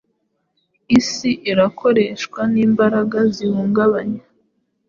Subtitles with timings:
[0.99, 4.23] Isi irakoreshwa n’imbaraga zihungabanya